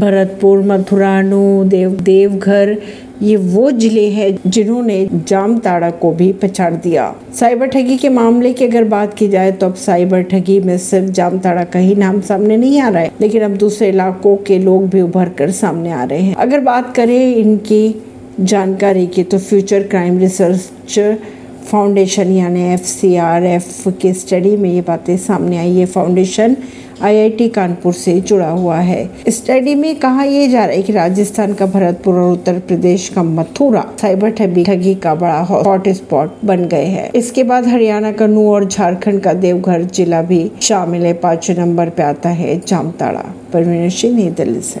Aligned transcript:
भरतपुर 0.00 0.62
मथुरानु 0.62 1.64
देव, 1.66 1.90
देवघर, 2.02 2.76
ये 3.22 3.36
वो 3.36 3.70
ज़िले 3.70 4.06
हैं 4.10 4.30
जिन्होंने 4.46 5.08
जामताड़ा 5.28 5.90
को 5.92 6.10
भी 6.12 6.32
पछाड़ 6.34 6.72
दिया। 6.74 7.14
साइबर 7.34 7.66
ठगी 7.66 7.96
के 7.96 8.08
मामले 8.10 8.52
की 8.52 8.64
अगर 8.66 8.84
बात 8.86 9.14
की 9.14 9.28
जाए 9.28 9.50
तो 9.52 9.66
अब 9.66 9.74
साइबर 9.76 10.22
ठगी 10.30 10.58
में 10.60 10.76
सिर्फ़ 10.80 11.10
जामताड़ा 11.10 11.64
का 11.64 11.78
ही 11.78 11.94
नाम 11.94 12.20
सामने 12.20 12.56
नहीं 12.56 12.80
आ 12.80 12.88
रहा 12.88 13.02
है, 13.02 13.10
लेकिन 13.20 13.42
अब 13.42 13.56
दूसरे 13.56 13.88
इलाकों 13.88 14.36
के 14.46 14.58
लोग 14.58 14.88
भी 14.90 15.00
उभर 15.02 15.28
कर 15.38 15.50
सामने 15.52 15.92
आ 15.92 16.04
रहे 16.04 16.20
हैं। 16.20 16.34
अगर 16.36 16.60
बात 16.62 16.94
करें 16.96 17.34
इनकी 17.34 17.94
जानकारी 18.42 19.06
की 19.06 19.22
तो 19.24 19.38
फ्यूचर 19.40 19.82
क्राइम 19.88 20.18
रिसर्च 20.18 20.98
फाउंडेशन 21.62 22.30
यानी 22.32 22.62
एफ़ 22.64 22.84
सी 22.86 23.14
आर 23.18 23.44
एफ़ 23.46 23.88
की 23.92 24.12
स्टडी 24.14 24.56
में 24.56 24.70
ये 24.70 24.80
बातें 24.82 25.16
सामने 25.18 25.58
आई। 25.58 25.76
है 25.76 25.86
फाउंडेशन 25.88 26.56
आईआईटी 27.02 27.48
कानपुर 27.48 27.92
से 27.92 28.20
जुड़ा 28.20 28.48
हुआ 28.48 28.76
है। 28.76 29.08
स्टडी 29.28 29.74
में 29.74 29.96
कहा 29.96 30.22
यह 30.22 30.50
जा 30.50 30.64
रहा 30.64 30.76
है 30.76 30.82
कि 30.82 30.92
राजस्थान 30.92 31.54
का 31.54 31.66
भरतपुर 31.66 32.14
और 32.14 32.32
उत्तर 32.32 32.58
प्रदेश 32.58 33.08
का 33.08 33.22
मथुरा 33.22 33.84
साइबर 34.00 34.30
ठगी 34.30 34.64
ठगी 34.64 34.94
का 34.94 35.14
बड़ा 35.14 35.38
हॉट 35.40 35.88
स्पॉट 35.88 36.34
बन 36.44 36.64
गए 36.64 36.84
हैं। 36.84 37.10
इसके 37.12 37.44
बाद 37.44 37.66
हरियाणा 37.66 38.12
का 38.12 38.26
नू 38.26 38.48
और 38.52 38.64
झारखंड 38.64 39.20
का 39.20 39.32
देवघर 39.32 39.82
जिला 39.82 40.22
भी 40.22 40.50
शामिल 40.62 41.06
है। 41.06 41.12
पाँचवें 41.12 41.56
नंबर 41.56 41.88
पे 41.88 42.02
आता 42.02 42.28
है 42.28 42.60
जामताड़ा। 42.66 43.24
परवीन 43.52 43.88
सिंह, 43.90 44.16
नई 44.16 44.30
दिल्ली 44.30 44.60
से। 44.60 44.78